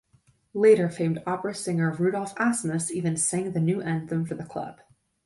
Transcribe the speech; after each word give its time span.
Later 0.55 0.89
famed 0.89 1.21
opera 1.27 1.53
singer 1.53 1.93
Rudolf 1.93 2.33
Asmus 2.37 2.89
even 2.89 3.15
sang 3.15 3.51
the 3.51 3.59
new 3.59 3.81
anthem 3.83 4.25
for 4.25 4.33
the 4.33 4.43
club. 4.43 4.81